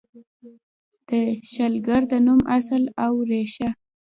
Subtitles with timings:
[1.07, 1.11] د
[1.51, 3.69] شلګر د نوم اصل او ریښه: